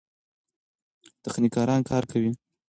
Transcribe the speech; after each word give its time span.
تخنیکران 1.23 1.79
کار 1.89 2.03
کوي. 2.11 2.31